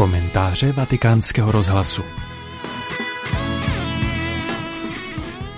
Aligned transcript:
Komentáře 0.00 0.72
vatikánského 0.72 1.52
rozhlasu 1.52 2.02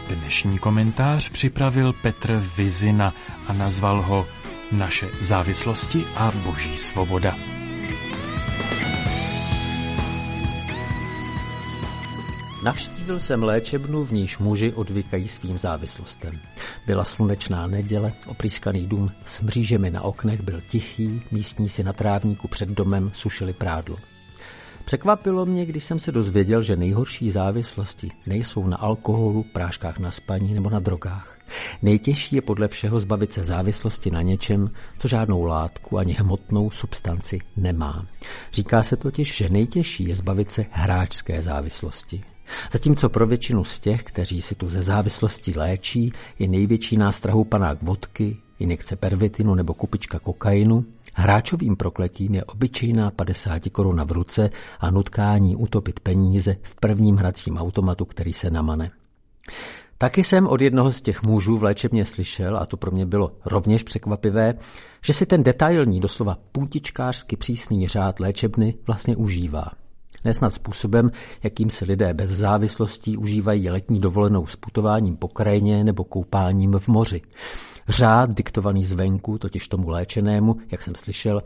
Dnešní 0.08 0.58
komentář 0.58 1.28
připravil 1.28 1.92
Petr 1.92 2.42
Vizina 2.56 3.14
a 3.46 3.53
nazval 3.53 4.03
ho 4.03 4.26
Naše 4.72 5.08
závislosti 5.21 6.04
a 6.17 6.32
boží 6.44 6.78
svoboda. 6.78 7.36
Navštívil 12.64 13.21
jsem 13.21 13.42
léčebnu, 13.42 14.04
v 14.04 14.13
níž 14.13 14.38
muži 14.38 14.72
odvykají 14.72 15.28
svým 15.28 15.59
závislostem. 15.59 16.40
Byla 16.86 17.04
slunečná 17.04 17.66
neděle, 17.66 18.12
oprýskaný 18.27 18.86
dům 18.86 19.12
s 19.24 19.40
mřížemi 19.40 19.90
na 19.90 20.02
oknech 20.02 20.40
byl 20.40 20.60
tichý, 20.60 21.22
místní 21.30 21.68
si 21.68 21.84
na 21.84 21.92
trávníku 21.92 22.48
před 22.48 22.68
domem 22.68 23.10
sušili 23.14 23.52
prádlo. 23.52 24.11
Překvapilo 24.84 25.46
mě, 25.46 25.66
když 25.66 25.84
jsem 25.84 25.98
se 25.98 26.12
dozvěděl, 26.12 26.62
že 26.62 26.77
nejhorší 26.77 27.30
závislosti 27.30 28.10
nejsou 28.27 28.66
na 28.66 28.77
alkoholu, 28.77 29.42
práškách 29.42 29.98
na 29.98 30.10
spaní 30.10 30.55
nebo 30.55 30.70
na 30.70 30.80
drogách. 30.80 31.38
Nejtěžší 31.82 32.36
je 32.36 32.42
podle 32.42 32.68
všeho 32.68 33.00
zbavit 33.00 33.32
se 33.32 33.45
závislosti 33.45 34.10
na 34.10 34.22
něčem, 34.22 34.70
co 34.98 35.08
žádnou 35.08 35.45
látku 35.45 35.98
ani 35.98 36.12
hmotnou 36.12 36.70
substanci 36.70 37.38
nemá. 37.56 38.06
Říká 38.52 38.82
se 38.82 38.96
totiž, 38.96 39.36
že 39.36 39.48
nejtěžší 39.48 40.08
je 40.08 40.14
zbavit 40.14 40.50
se 40.50 40.64
hráčské 40.70 41.42
závislosti. 41.42 42.22
Zatímco 42.72 43.08
pro 43.08 43.27
většinu 43.27 43.64
z 43.64 43.80
těch, 43.80 44.02
kteří 44.02 44.42
si 44.42 44.55
tu 44.55 44.69
ze 44.69 44.83
závislosti 44.83 45.52
léčí, 45.56 46.12
je 46.38 46.48
největší 46.48 46.96
nástrahou 46.96 47.44
panák 47.44 47.83
vodky, 47.83 48.36
injekce 48.58 48.97
pervitinu 48.97 49.55
nebo 49.55 49.75
kupička 49.75 50.19
kokainu, 50.19 50.84
hráčovým 51.12 51.77
prokletím 51.77 52.34
je 52.34 52.44
obyčejná 52.44 53.10
50 53.10 53.62
koruna 53.72 54.05
v 54.05 54.12
ruce 54.12 54.50
a 54.80 54.91
nutkání 54.91 55.56
utopit 55.56 56.00
peníze 56.00 56.56
v 56.62 56.77
prvním 56.77 57.16
hracím 57.16 57.56
automatu, 57.56 58.04
který 58.04 58.32
se 58.32 58.50
namane. 58.50 58.91
Taky 59.98 60.24
jsem 60.24 60.46
od 60.46 60.60
jednoho 60.60 60.92
z 60.92 61.00
těch 61.00 61.22
mužů 61.22 61.56
v 61.56 61.62
léčebně 61.62 62.04
slyšel, 62.04 62.56
a 62.56 62.66
to 62.66 62.77
pro 62.77 62.91
mě 62.91 63.06
bylo 63.06 63.32
rovněž 63.44 63.82
překvapivé, 63.82 64.54
že 65.04 65.12
si 65.12 65.27
ten 65.27 65.42
detailní, 65.42 66.00
doslova 66.00 66.38
puntičkářsky 66.52 67.36
přísný 67.36 67.88
řád 67.88 68.20
léčebny 68.20 68.74
vlastně 68.86 69.16
užívá 69.16 69.81
nesnad 70.25 70.55
způsobem, 70.55 71.11
jakým 71.42 71.70
se 71.70 71.84
lidé 71.84 72.15
bez 72.15 72.31
závislostí 72.31 73.17
užívají 73.17 73.70
letní 73.70 74.01
dovolenou 74.01 74.47
s 74.47 74.56
putováním 74.56 75.17
po 75.17 75.28
krajině 75.28 75.84
nebo 75.84 76.05
koupáním 76.05 76.78
v 76.78 76.89
moři. 76.89 77.23
Řád 77.89 78.34
diktovaný 78.34 78.84
zvenku, 78.84 79.39
totiž 79.39 79.69
tomu 79.69 79.89
léčenému, 79.89 80.56
jak 80.70 80.83
jsem 80.83 80.95
slyšel, 80.95 81.43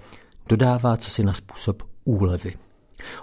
dodává 0.48 0.96
co 0.96 1.10
si 1.10 1.24
na 1.24 1.32
způsob 1.32 1.82
úlevy. 2.04 2.54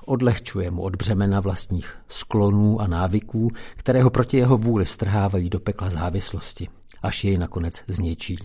Odlehčuje 0.06 0.72
mu 0.72 0.82
od 0.82 0.96
břemena 0.96 1.40
vlastních 1.40 1.98
sklonů 2.08 2.82
a 2.82 2.88
návyků, 2.88 3.50
které 3.76 4.04
ho 4.04 4.10
proti 4.10 4.38
jeho 4.38 4.58
vůli 4.58 4.86
strhávají 4.86 5.50
do 5.50 5.60
pekla 5.60 5.90
závislosti, 5.90 6.68
až 7.02 7.24
jej 7.24 7.38
nakonec 7.38 7.84
zničí. 7.88 8.38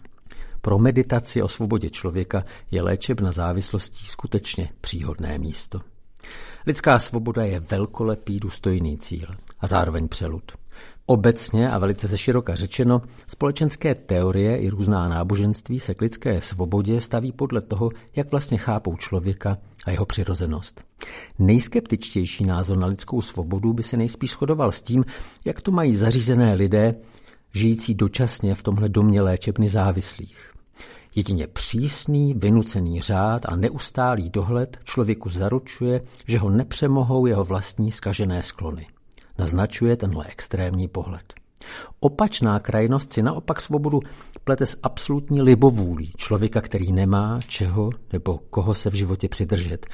Pro 0.61 0.79
meditaci 0.79 1.43
o 1.43 1.49
svobodě 1.49 1.91
člověka 1.91 2.45
je 2.71 2.83
léčebna 2.83 3.33
závislostí 3.33 4.07
skutečně 4.07 4.71
příhodné 4.81 5.39
místo. 5.39 5.81
Lidská 6.67 6.99
svoboda 6.99 7.45
je 7.45 7.61
velkolepý 7.61 8.41
důstojný 8.41 8.99
cíl 8.99 9.29
a 9.61 9.67
zároveň 9.67 10.09
přelud. 10.09 10.43
Obecně 11.07 11.71
a 11.71 11.79
velice 11.79 12.09
zeširoka 12.09 12.55
řečeno, 12.55 13.03
společenské 13.27 13.95
teorie 13.95 14.57
i 14.59 14.69
různá 14.69 15.09
náboženství 15.09 15.81
se 15.81 15.95
k 15.95 16.01
lidské 16.01 16.41
svobodě 16.41 17.01
staví 17.01 17.33
podle 17.33 17.61
toho, 17.61 17.91
jak 18.17 18.31
vlastně 18.31 18.59
chápou 18.59 18.97
člověka 18.97 19.59
a 19.85 19.91
jeho 19.91 20.07
přirozenost. 20.07 20.85
Nejskeptičtější 21.39 22.45
názor 22.45 22.79
na 22.79 22.87
lidskou 22.87 23.23
svobodu 23.23 23.73
by 23.73 23.83
se 23.83 23.97
nejspíš 23.97 24.31
shodoval 24.31 24.73
s 24.73 24.83
tím, 24.83 25.05
jak 25.45 25.61
to 25.61 25.71
mají 25.71 25.97
zařízené 25.97 26.55
lidé, 26.55 26.95
žijící 27.55 27.95
dočasně 27.95 28.55
v 28.55 28.63
tomhle 28.63 28.89
domě 28.89 29.23
léčebny 29.23 29.69
závislých. 29.69 30.48
Jedině 31.19 31.47
přísný, 31.47 32.35
vynucený 32.35 33.01
řád 33.01 33.43
a 33.47 33.57
neustálý 33.57 34.31
dohled 34.31 34.79
člověku 34.85 35.29
zaručuje, 35.29 36.03
že 36.27 36.39
ho 36.39 36.51
nepřemohou 36.51 37.27
jeho 37.27 37.45
vlastní 37.45 37.91
skažené 37.91 38.43
sklony. 38.43 38.87
Naznačuje 39.39 39.97
tenhle 39.97 40.27
extrémní 40.27 40.89
pohled. 40.89 41.35
Opačná 42.01 42.61
krajnost 42.61 43.13
si 43.13 43.23
naopak 43.23 43.61
svobodu 43.61 44.01
plete 44.45 44.67
s 44.67 44.79
absolutní 44.83 45.43
libovůlí 45.43 46.13
člověka, 46.17 46.61
který 46.61 46.93
nemá 46.93 47.41
čeho 47.49 47.91
nebo 48.13 48.39
koho 48.39 48.75
se 48.75 48.91
v 48.91 48.95
životě 48.95 49.29
přidržet. 49.29 49.87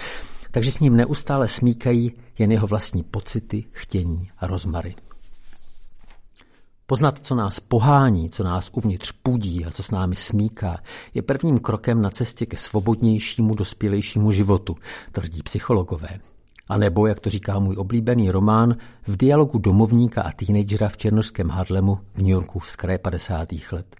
Takže 0.51 0.73
s 0.73 0.81
ním 0.81 0.97
neustále 0.97 1.49
smíkají 1.49 2.13
jen 2.39 2.53
jeho 2.53 2.67
vlastní 2.67 3.03
pocity, 3.03 3.65
chtění 3.73 4.31
a 4.39 4.47
rozmary. 4.47 4.95
Poznat, 6.87 7.19
co 7.19 7.35
nás 7.35 7.61
pohání, 7.61 8.31
co 8.31 8.45
nás 8.45 8.71
uvnitř 8.73 9.13
pudí 9.13 9.65
a 9.65 9.71
co 9.71 9.83
s 9.83 9.91
námi 9.91 10.17
smíká, 10.17 10.79
je 11.15 11.23
prvním 11.23 11.59
krokem 11.59 12.03
na 12.03 12.11
cestě 12.11 12.47
ke 12.47 12.57
svobodnějšímu, 12.57 13.55
dospělejšímu 13.55 14.33
životu, 14.33 14.77
tvrdí 15.13 15.43
psychologové. 15.43 16.09
A 16.69 16.77
nebo, 16.77 17.07
jak 17.07 17.21
to 17.21 17.31
říká 17.31 17.59
můj 17.59 17.77
oblíbený 17.77 18.31
román, 18.31 18.77
v 19.07 19.17
dialogu 19.17 19.59
domovníka 19.59 20.23
a 20.23 20.33
teenagera 20.33 20.89
v 20.89 20.97
černožském 20.97 21.49
Harlemu 21.49 21.99
v 22.15 22.19
New 22.19 22.31
Yorku 22.31 22.61
z 22.61 22.77
kraje 22.77 22.99
50. 22.99 23.49
let. 23.73 23.97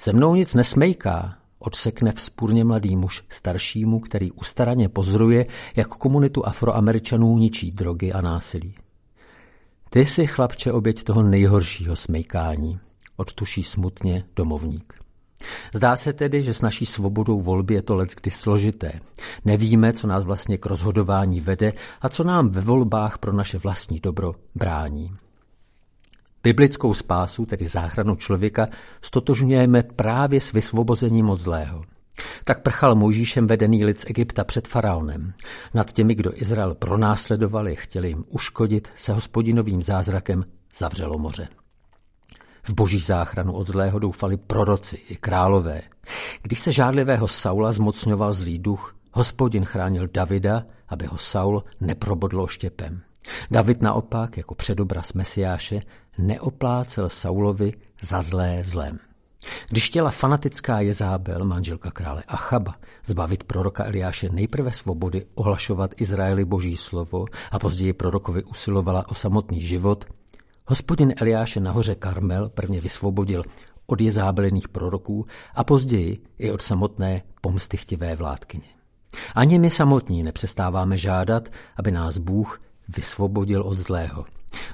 Se 0.00 0.12
mnou 0.12 0.34
nic 0.34 0.54
nesmejká, 0.54 1.36
odsekne 1.58 2.12
vzpůrně 2.12 2.64
mladý 2.64 2.96
muž 2.96 3.24
staršímu, 3.28 4.00
který 4.00 4.32
ustaraně 4.32 4.88
pozoruje, 4.88 5.46
jak 5.76 5.88
komunitu 5.88 6.46
afroameričanů 6.46 7.38
ničí 7.38 7.70
drogy 7.70 8.12
a 8.12 8.20
násilí. 8.20 8.74
Ty 9.92 10.04
jsi, 10.04 10.26
chlapče, 10.26 10.72
oběť 10.72 11.04
toho 11.04 11.22
nejhoršího 11.22 11.96
smejkání, 11.96 12.80
odtuší 13.16 13.62
smutně 13.62 14.24
domovník. 14.36 14.94
Zdá 15.74 15.96
se 15.96 16.12
tedy, 16.12 16.42
že 16.42 16.54
s 16.54 16.60
naší 16.60 16.86
svobodou 16.86 17.40
volby 17.40 17.74
je 17.74 17.82
to 17.82 18.04
kdy 18.22 18.30
složité. 18.30 18.92
Nevíme, 19.44 19.92
co 19.92 20.06
nás 20.06 20.24
vlastně 20.24 20.58
k 20.58 20.66
rozhodování 20.66 21.40
vede 21.40 21.72
a 22.00 22.08
co 22.08 22.24
nám 22.24 22.48
ve 22.48 22.60
volbách 22.60 23.18
pro 23.18 23.32
naše 23.32 23.58
vlastní 23.58 24.00
dobro 24.00 24.34
brání. 24.54 25.16
Biblickou 26.42 26.94
spásu, 26.94 27.46
tedy 27.46 27.68
záchranu 27.68 28.16
člověka, 28.16 28.68
stotožňujeme 29.00 29.82
právě 29.82 30.40
s 30.40 30.52
vysvobozením 30.52 31.30
od 31.30 31.40
zlého. 31.40 31.84
Tak 32.44 32.62
prchal 32.62 32.94
Mojžíšem 32.94 33.46
vedený 33.46 33.84
lid 33.84 34.00
z 34.00 34.06
Egypta 34.06 34.44
před 34.44 34.68
faraonem. 34.68 35.32
Nad 35.74 35.92
těmi, 35.92 36.14
kdo 36.14 36.30
Izrael 36.34 36.74
pronásledovali, 36.74 37.76
chtěli 37.76 38.08
jim 38.08 38.24
uškodit, 38.28 38.92
se 38.94 39.12
hospodinovým 39.12 39.82
zázrakem 39.82 40.44
zavřelo 40.78 41.18
moře. 41.18 41.48
V 42.62 42.74
boží 42.74 43.00
záchranu 43.00 43.52
od 43.52 43.66
zlého 43.66 43.98
doufali 43.98 44.36
proroci 44.36 44.96
i 45.08 45.16
králové. 45.16 45.82
Když 46.42 46.60
se 46.60 46.72
žádlivého 46.72 47.28
Saula 47.28 47.72
zmocňoval 47.72 48.32
zlý 48.32 48.58
duch, 48.58 48.96
hospodin 49.12 49.64
chránil 49.64 50.08
Davida, 50.14 50.64
aby 50.88 51.06
ho 51.06 51.18
Saul 51.18 51.64
neprobodlo 51.80 52.46
štěpem. 52.46 53.00
David 53.50 53.82
naopak, 53.82 54.36
jako 54.36 54.54
předobraz 54.54 55.12
Mesiáše, 55.12 55.80
neoplácel 56.18 57.08
Saulovi 57.08 57.72
za 58.00 58.22
zlé 58.22 58.58
zlem. 58.64 58.98
Když 59.68 59.86
chtěla 59.86 60.10
fanatická 60.10 60.80
Jezábel, 60.80 61.44
manželka 61.44 61.90
krále 61.90 62.22
Achaba, 62.28 62.74
zbavit 63.04 63.44
proroka 63.44 63.84
Eliáše 63.84 64.28
nejprve 64.28 64.72
svobody 64.72 65.26
ohlašovat 65.34 66.00
Izraeli 66.00 66.44
boží 66.44 66.76
slovo 66.76 67.24
a 67.50 67.58
později 67.58 67.92
prorokovi 67.92 68.44
usilovala 68.44 69.08
o 69.08 69.14
samotný 69.14 69.60
život, 69.60 70.04
hospodin 70.66 71.14
Eliáše 71.16 71.60
nahoře 71.60 71.94
Karmel 71.94 72.48
prvně 72.48 72.80
vysvobodil 72.80 73.44
od 73.86 74.00
jezábelených 74.00 74.68
proroků 74.68 75.26
a 75.54 75.64
později 75.64 76.22
i 76.38 76.50
od 76.50 76.62
samotné 76.62 77.22
pomstychtivé 77.40 78.16
vládkyně. 78.16 78.68
Ani 79.34 79.58
my 79.58 79.70
samotní 79.70 80.22
nepřestáváme 80.22 80.96
žádat, 80.96 81.48
aby 81.76 81.90
nás 81.90 82.18
Bůh 82.18 82.60
vysvobodil 82.88 83.62
od 83.62 83.78
zlého. 83.78 84.24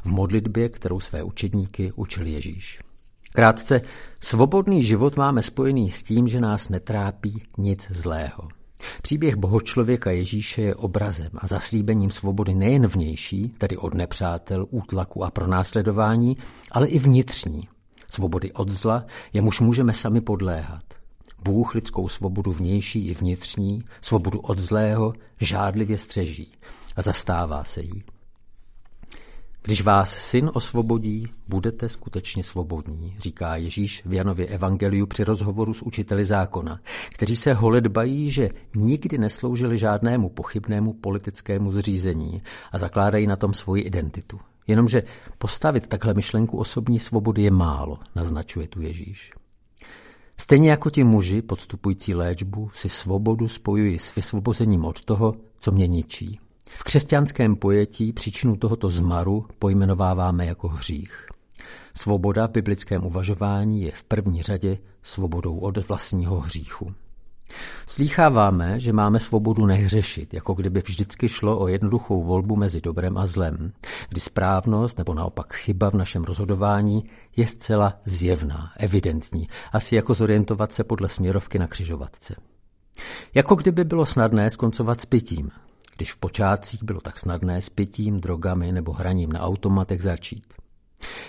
V 0.03 0.07
modlitbě, 0.07 0.69
kterou 0.69 1.01
své 1.01 1.23
učedníky 1.23 1.93
učil 1.97 2.27
Ježíš. 2.27 2.81
Krátce, 3.37 3.81
svobodný 4.21 4.83
život 4.83 5.17
máme 5.17 5.43
spojený 5.43 5.91
s 5.91 6.03
tím, 6.03 6.29
že 6.29 6.41
nás 6.41 6.69
netrápí 6.69 7.43
nic 7.59 7.89
zlého. 7.91 8.49
Příběh 9.03 9.37
bohočlověka 9.37 10.11
Ježíše 10.11 10.63
je 10.63 10.75
obrazem 10.75 11.31
a 11.35 11.47
zaslíbením 11.47 12.11
svobody 12.11 12.55
nejen 12.55 12.87
vnější, 12.87 13.49
tedy 13.59 13.77
od 13.77 13.95
nepřátel, 13.95 14.67
útlaku 14.71 15.25
a 15.25 15.31
pronásledování, 15.31 16.37
ale 16.73 16.87
i 16.87 16.99
vnitřní. 16.99 17.69
Svobody 18.09 18.53
od 18.53 18.69
zla, 18.69 19.05
jemuž 19.33 19.61
můžeme 19.61 19.93
sami 19.93 20.21
podléhat. 20.21 20.85
Bůh 21.45 21.75
lidskou 21.75 22.09
svobodu 22.09 22.53
vnější 22.53 23.09
i 23.09 23.15
vnitřní, 23.15 23.83
svobodu 24.01 24.39
od 24.39 24.59
zlého, 24.59 25.13
žádlivě 25.41 25.99
střeží 25.99 26.53
a 26.97 27.03
zastává 27.03 27.65
se 27.65 27.83
jí. 27.83 28.05
Když 29.67 29.83
vás 29.83 30.17
syn 30.17 30.51
osvobodí, 30.55 31.27
budete 31.49 31.89
skutečně 31.89 32.45
svobodní, 32.45 33.15
říká 33.19 33.57
Ježíš 33.57 34.03
v 34.07 34.13
Janově 34.13 34.47
evangeliu 34.47 35.07
při 35.07 35.25
rozhovoru 35.25 35.75
s 35.75 35.83
učiteli 35.83 36.25
zákona, 36.25 36.81
kteří 37.11 37.37
se 37.37 37.55
holedbají, 37.55 38.31
že 38.31 38.49
nikdy 38.75 39.19
nesloužili 39.19 39.79
žádnému 39.79 40.29
pochybnému 40.29 40.93
politickému 40.93 41.73
zřízení 41.73 42.43
a 42.73 42.79
zakládají 42.79 43.27
na 43.27 43.37
tom 43.37 43.55
svoji 43.55 43.83
identitu. 43.83 44.41
Jenomže 44.67 45.03
postavit 45.39 45.87
takhle 45.87 46.15
myšlenku 46.15 46.59
osobní 46.59 46.99
svobody 46.99 47.43
je 47.43 47.51
málo, 47.51 47.99
naznačuje 48.15 48.69
tu 48.69 48.81
Ježíš. 48.81 49.33
Stejně 50.37 50.71
jako 50.71 50.91
ti 50.91 51.05
muži 51.05 51.43
podstupující 51.43 52.15
léčbu 52.15 52.71
si 52.75 52.89
svobodu 52.89 53.49
spojují 53.49 53.99
s 53.99 54.15
vysvobozením 54.15 54.85
od 54.85 55.05
toho, 55.05 55.35
co 55.59 55.73
mě 55.73 55.87
ničí. 55.87 56.41
V 56.69 56.85
křesťanském 56.85 57.57
pojetí 57.57 58.13
příčinu 58.13 58.57
tohoto 58.57 58.91
zmaru 58.91 59.47
pojmenováváme 59.59 60.47
jako 60.47 60.69
hřích. 60.69 61.27
Svoboda 61.95 62.47
v 62.47 62.51
biblickém 62.51 63.07
uvažování 63.07 63.83
je 63.83 63.93
v 63.93 64.05
první 64.05 64.43
řadě 64.43 64.79
svobodou 65.03 65.59
od 65.59 65.89
vlastního 65.89 66.41
hříchu. 66.41 66.95
Slýcháváme, 67.87 68.81
že 68.81 68.93
máme 68.93 69.21
svobodu 69.21 69.67
nehřešit, 69.67 70.35
jako 70.35 70.55
kdyby 70.55 70.83
vždycky 70.87 71.29
šlo 71.29 71.59
o 71.59 71.69
jednoduchou 71.69 72.23
volbu 72.23 72.57
mezi 72.57 72.81
dobrem 72.81 73.19
a 73.19 73.27
zlem, 73.27 73.73
kdy 74.09 74.21
správnost 74.21 74.99
nebo 74.99 75.15
naopak 75.15 75.55
chyba 75.55 75.91
v 75.91 75.95
našem 75.95 76.25
rozhodování 76.25 77.05
je 77.37 77.47
zcela 77.47 78.01
zjevná, 78.05 78.73
evidentní, 78.79 79.49
asi 79.73 79.97
jako 79.97 80.15
zorientovat 80.15 80.73
se 80.73 80.85
podle 80.85 81.09
směrovky 81.09 81.59
na 81.59 81.67
křižovatce. 81.67 82.35
Jako 83.35 83.55
kdyby 83.55 83.85
bylo 83.85 84.07
snadné 84.07 84.51
skoncovat 84.51 85.01
s 85.01 85.07
pitím, 85.07 85.51
když 85.97 86.13
v 86.13 86.17
počátcích 86.17 86.83
bylo 86.83 87.01
tak 87.01 87.19
snadné 87.19 87.63
s 87.63 87.69
pitím, 87.69 88.21
drogami 88.21 88.73
nebo 88.73 88.93
hraním 88.93 89.33
na 89.33 89.41
automatech 89.41 90.03
začít. 90.03 90.45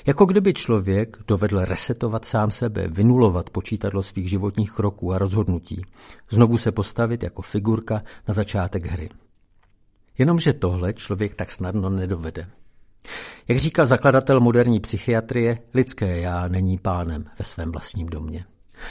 Jako 0.06 0.26
kdyby 0.26 0.54
člověk 0.54 1.18
dovedl 1.28 1.60
resetovat 1.60 2.26
sám 2.26 2.52
sebe, 2.52 2.88
vynulovat 2.88 3.50
počítadlo 3.50 4.04
svých 4.04 4.30
životních 4.30 4.72
kroků 4.72 5.14
a 5.14 5.18
rozhodnutí, 5.18 5.82
znovu 6.30 6.58
se 6.58 6.72
postavit 6.72 7.24
jako 7.24 7.42
figurka 7.42 8.04
na 8.28 8.34
začátek 8.34 8.86
hry. 8.86 9.10
Jenomže 10.18 10.54
tohle 10.54 10.94
člověk 10.94 11.36
tak 11.36 11.52
snadno 11.52 11.90
nedovede. 11.90 12.48
Jak 13.48 13.60
říkal 13.60 13.86
zakladatel 13.86 14.40
moderní 14.40 14.80
psychiatrie, 14.80 15.60
lidské 15.74 16.20
já 16.20 16.48
není 16.48 16.78
pánem 16.78 17.26
ve 17.40 17.46
svém 17.46 17.72
vlastním 17.72 18.08
domě. 18.08 18.46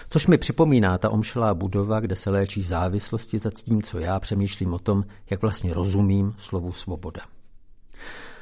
Což 0.08 0.26
mi 0.26 0.38
připomíná 0.38 0.98
ta 0.98 1.10
omšelá 1.10 1.54
budova, 1.54 2.00
kde 2.00 2.16
se 2.16 2.30
léčí 2.30 2.62
závislosti 2.62 3.38
za 3.38 3.50
tím, 3.50 3.82
co 3.82 3.98
já 3.98 4.20
přemýšlím 4.20 4.74
o 4.74 4.78
tom, 4.78 5.04
jak 5.30 5.42
vlastně 5.42 5.74
rozumím 5.74 6.34
slovu 6.36 6.72
svoboda. 6.72 7.20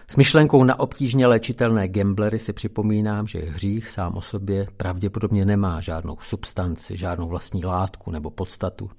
S 0.09 0.17
myšlenkou 0.17 0.65
na 0.65 0.79
obtížně 0.79 1.27
léčitelné 1.27 1.89
gamblery 1.89 2.39
si 2.39 2.53
připomínám, 2.53 3.27
že 3.27 3.39
hřích 3.39 3.91
sám 3.91 4.17
o 4.17 4.21
sobě 4.21 4.67
pravděpodobně 4.77 5.45
nemá 5.45 5.81
žádnou 5.81 6.17
substanci, 6.21 6.97
žádnou 6.97 7.29
vlastní 7.29 7.65
látku 7.65 8.11
nebo 8.11 8.31
podstatu. 8.31 8.91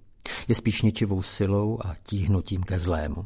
Je 0.47 0.56
spíš 0.56 0.81
ničivou 0.81 1.21
silou 1.21 1.80
a 1.86 1.95
tíhnutím 2.03 2.63
ke 2.63 2.80
zlému. 2.80 3.25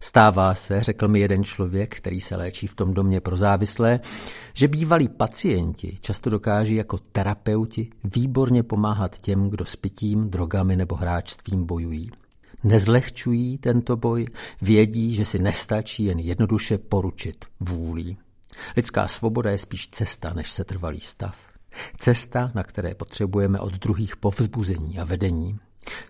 Stává 0.00 0.54
se, 0.54 0.82
řekl 0.82 1.08
mi 1.08 1.20
jeden 1.20 1.44
člověk, 1.44 1.96
který 1.96 2.20
se 2.20 2.36
léčí 2.36 2.66
v 2.66 2.74
tom 2.74 2.94
domě 2.94 3.20
pro 3.20 3.36
závislé, 3.36 4.00
že 4.54 4.68
bývalí 4.68 5.08
pacienti 5.08 5.96
často 6.00 6.30
dokáží 6.30 6.74
jako 6.74 6.98
terapeuti 6.98 7.90
výborně 8.04 8.62
pomáhat 8.62 9.18
těm, 9.18 9.50
kdo 9.50 9.64
s 9.64 9.76
pitím, 9.76 10.30
drogami 10.30 10.76
nebo 10.76 10.96
hráčstvím 10.96 11.66
bojují. 11.66 12.10
Nezlehčují 12.64 13.58
tento 13.58 13.96
boj, 13.96 14.26
vědí, 14.62 15.14
že 15.14 15.24
si 15.24 15.38
nestačí 15.38 16.04
jen 16.04 16.18
jednoduše 16.18 16.78
poručit 16.78 17.44
vůlí. 17.60 18.18
Lidská 18.76 19.08
svoboda 19.08 19.50
je 19.50 19.58
spíš 19.58 19.88
cesta, 19.88 20.32
než 20.34 20.52
se 20.52 20.64
trvalý 20.64 21.00
stav. 21.00 21.38
Cesta, 21.98 22.50
na 22.54 22.62
které 22.62 22.94
potřebujeme 22.94 23.60
od 23.60 23.72
druhých 23.72 24.16
povzbuzení 24.16 24.98
a 24.98 25.04
vedení. 25.04 25.58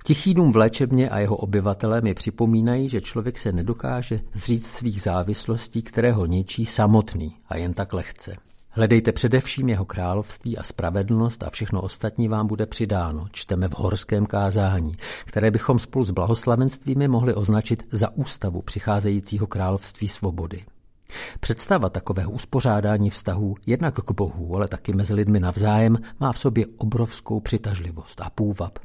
Tichý 0.04 0.34
dům 0.34 0.52
v 0.52 0.56
léčebně 0.56 1.10
a 1.10 1.18
jeho 1.18 1.36
obyvatelé 1.36 2.00
mi 2.00 2.14
připomínají, 2.14 2.88
že 2.88 3.00
člověk 3.00 3.38
se 3.38 3.52
nedokáže 3.52 4.20
zříct 4.34 4.66
svých 4.66 5.02
závislostí, 5.02 5.82
které 5.82 6.12
ho 6.12 6.26
ničí 6.26 6.64
samotný 6.64 7.36
a 7.48 7.56
jen 7.56 7.74
tak 7.74 7.92
lehce. 7.92 8.36
Hledejte 8.70 9.12
především 9.12 9.68
jeho 9.68 9.84
království 9.84 10.58
a 10.58 10.62
spravedlnost 10.62 11.42
a 11.42 11.50
všechno 11.50 11.82
ostatní 11.82 12.28
vám 12.28 12.46
bude 12.46 12.66
přidáno, 12.66 13.26
čteme 13.32 13.68
v 13.68 13.74
horském 13.74 14.26
kázání, 14.26 14.96
které 15.24 15.50
bychom 15.50 15.78
spolu 15.78 16.04
s 16.04 16.10
blahoslavenstvími 16.10 17.08
mohli 17.08 17.34
označit 17.34 17.86
za 17.92 18.10
ústavu 18.14 18.62
přicházejícího 18.62 19.46
království 19.46 20.08
svobody. 20.08 20.64
Představa 21.40 21.88
takového 21.88 22.30
uspořádání 22.30 23.10
vztahů 23.10 23.54
jednak 23.66 23.94
k 23.94 24.12
Bohu, 24.12 24.56
ale 24.56 24.68
taky 24.68 24.92
mezi 24.92 25.14
lidmi 25.14 25.40
navzájem 25.40 25.98
má 26.20 26.32
v 26.32 26.38
sobě 26.38 26.66
obrovskou 26.78 27.40
přitažlivost 27.40 28.20
a 28.20 28.30
půvab. 28.30 28.78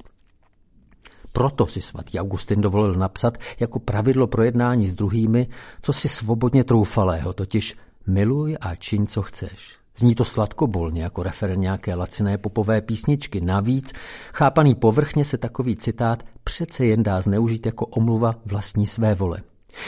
Proto 1.33 1.67
si 1.67 1.81
svatý 1.81 2.19
Augustin 2.19 2.61
dovolil 2.61 2.93
napsat 2.93 3.37
jako 3.59 3.79
pravidlo 3.79 4.27
pro 4.27 4.43
jednání 4.43 4.85
s 4.85 4.93
druhými, 4.93 5.47
co 5.81 5.93
si 5.93 6.09
svobodně 6.09 6.63
troufalého, 6.63 7.33
totiž 7.33 7.75
miluj 8.07 8.57
a 8.61 8.75
čiň, 8.75 9.07
co 9.07 9.21
chceš. 9.21 9.75
Zní 9.97 10.15
to 10.15 10.25
sladkobolně 10.25 11.03
jako 11.03 11.23
referent 11.23 11.61
nějaké 11.61 11.95
laciné 11.95 12.37
popové 12.37 12.81
písničky. 12.81 13.41
Navíc, 13.41 13.93
chápaný 14.33 14.75
povrchně 14.75 15.25
se 15.25 15.37
takový 15.37 15.75
citát 15.75 16.23
přece 16.43 16.85
jen 16.85 17.03
dá 17.03 17.21
zneužít 17.21 17.65
jako 17.65 17.85
omluva 17.85 18.35
vlastní 18.45 18.87
své 18.87 19.15
vole. 19.15 19.41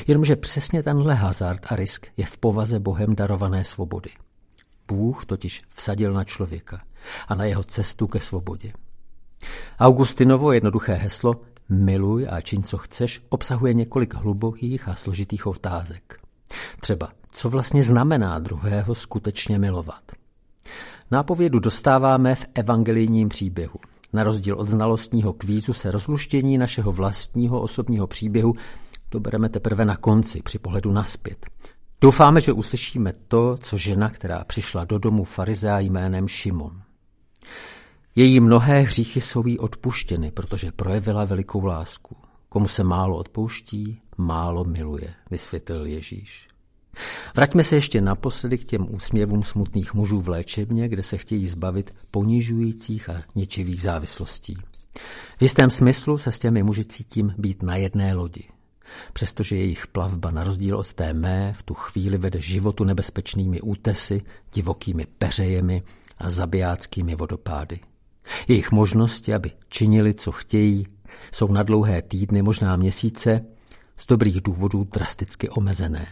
Jenomže 0.07 0.35
přesně 0.35 0.83
tenhle 0.83 1.13
hazard 1.13 1.61
a 1.69 1.75
risk 1.75 2.07
je 2.17 2.25
v 2.25 2.37
povaze 2.37 2.79
Bohem 2.79 3.15
darované 3.15 3.63
svobody. 3.63 4.09
Bůh 4.87 5.25
totiž 5.25 5.61
vsadil 5.75 6.13
na 6.13 6.23
člověka 6.23 6.81
a 7.27 7.35
na 7.35 7.45
jeho 7.45 7.63
cestu 7.63 8.07
ke 8.07 8.19
svobodě. 8.19 8.73
Augustinovo 9.79 10.51
jednoduché 10.51 10.93
heslo 10.93 11.33
Miluj 11.69 12.27
a 12.29 12.41
čiň, 12.41 12.63
co 12.63 12.77
chceš, 12.77 13.21
obsahuje 13.29 13.73
několik 13.73 14.13
hlubokých 14.13 14.87
a 14.87 14.95
složitých 14.95 15.47
otázek. 15.47 16.19
Třeba, 16.81 17.09
co 17.31 17.49
vlastně 17.49 17.83
znamená 17.83 18.39
druhého 18.39 18.95
skutečně 18.95 19.59
milovat? 19.59 20.03
Nápovědu 21.11 21.59
dostáváme 21.59 22.35
v 22.35 22.45
evangelijním 22.55 23.29
příběhu. 23.29 23.79
Na 24.13 24.23
rozdíl 24.23 24.55
od 24.55 24.67
znalostního 24.67 25.33
kvízu 25.33 25.73
se 25.73 25.91
rozluštění 25.91 26.57
našeho 26.57 26.91
vlastního 26.91 27.61
osobního 27.61 28.07
příběhu 28.07 28.53
dobereme 29.11 29.49
teprve 29.49 29.85
na 29.85 29.97
konci, 29.97 30.41
při 30.41 30.59
pohledu 30.59 30.91
naspět. 30.91 31.45
Doufáme, 32.01 32.41
že 32.41 32.53
uslyšíme 32.53 33.13
to, 33.27 33.57
co 33.57 33.77
žena, 33.77 34.09
která 34.09 34.43
přišla 34.43 34.85
do 34.85 34.99
domu 34.99 35.23
farizea 35.23 35.79
jménem 35.79 36.27
Šimon. 36.27 36.81
Její 38.15 38.39
mnohé 38.39 38.79
hříchy 38.79 39.21
jsou 39.21 39.47
jí 39.47 39.59
odpuštěny, 39.59 40.31
protože 40.31 40.71
projevila 40.71 41.25
velikou 41.25 41.65
lásku. 41.65 42.15
Komu 42.49 42.67
se 42.67 42.83
málo 42.83 43.17
odpouští, 43.17 44.01
málo 44.17 44.63
miluje, 44.63 45.13
vysvětlil 45.31 45.85
Ježíš. 45.85 46.47
Vraťme 47.35 47.63
se 47.63 47.75
ještě 47.75 48.01
naposledy 48.01 48.57
k 48.57 48.65
těm 48.65 48.95
úsměvům 48.95 49.43
smutných 49.43 49.93
mužů 49.93 50.21
v 50.21 50.29
léčebně, 50.29 50.89
kde 50.89 51.03
se 51.03 51.17
chtějí 51.17 51.47
zbavit 51.47 51.95
ponižujících 52.11 53.09
a 53.09 53.21
ničivých 53.35 53.81
závislostí. 53.81 54.57
V 55.37 55.41
jistém 55.41 55.69
smyslu 55.69 56.17
se 56.17 56.31
s 56.31 56.39
těmi 56.39 56.63
muži 56.63 56.85
cítím 56.85 57.33
být 57.37 57.63
na 57.63 57.75
jedné 57.75 58.13
lodi. 58.13 58.43
Přestože 59.13 59.57
jejich 59.57 59.87
plavba 59.87 60.31
na 60.31 60.43
rozdíl 60.43 60.77
od 60.77 60.93
té 60.93 61.13
mé 61.13 61.53
v 61.53 61.63
tu 61.63 61.73
chvíli 61.73 62.17
vede 62.17 62.41
životu 62.41 62.83
nebezpečnými 62.83 63.61
útesy, 63.61 64.21
divokými 64.53 65.05
peřejemi 65.05 65.83
a 66.17 66.29
zabijáckými 66.29 67.15
vodopády. 67.15 67.79
Jejich 68.47 68.71
možnosti, 68.71 69.33
aby 69.33 69.51
činili, 69.69 70.13
co 70.13 70.31
chtějí, 70.31 70.87
jsou 71.31 71.47
na 71.47 71.63
dlouhé 71.63 72.01
týdny, 72.01 72.41
možná 72.41 72.75
měsíce, 72.75 73.45
z 73.97 74.07
dobrých 74.07 74.41
důvodů 74.41 74.83
drasticky 74.83 75.49
omezené. 75.49 76.07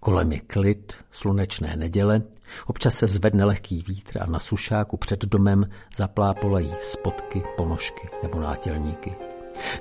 Kolem 0.00 0.32
je 0.32 0.40
klid, 0.40 0.92
slunečné 1.10 1.76
neděle, 1.76 2.22
občas 2.66 2.94
se 2.94 3.06
zvedne 3.06 3.44
lehký 3.44 3.84
vítr 3.88 4.22
a 4.22 4.26
na 4.26 4.40
sušáku 4.40 4.96
před 4.96 5.24
domem 5.24 5.68
zaplápolají 5.96 6.74
spotky, 6.80 7.42
ponožky 7.56 8.08
nebo 8.22 8.40
nátělníky. 8.40 9.12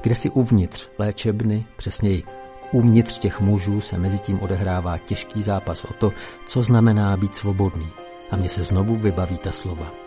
Kde 0.01 0.15
si 0.15 0.29
uvnitř 0.29 0.89
léčebny, 0.99 1.65
přesněji 1.77 2.23
uvnitř 2.71 3.17
těch 3.17 3.41
mužů 3.41 3.81
se 3.81 3.97
mezi 3.97 4.19
tím 4.19 4.39
odehrává 4.39 4.97
těžký 4.97 5.43
zápas 5.43 5.83
o 5.83 5.93
to, 5.93 6.11
co 6.47 6.61
znamená 6.61 7.17
být 7.17 7.35
svobodný. 7.35 7.87
A 8.31 8.35
mně 8.35 8.49
se 8.49 8.63
znovu 8.63 8.95
vybaví 8.95 9.37
ta 9.37 9.51
slova. 9.51 10.02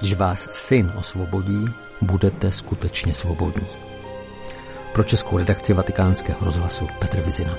Když 0.00 0.14
vás 0.14 0.48
syn 0.50 0.92
osvobodí, 0.96 1.64
budete 2.00 2.52
skutečně 2.52 3.14
svobodní. 3.14 3.66
Pro 4.92 5.04
českou 5.04 5.38
redakci 5.38 5.72
vatikánského 5.72 6.38
rozhlasu 6.44 6.88
Petr 6.98 7.20
Vizina. 7.20 7.58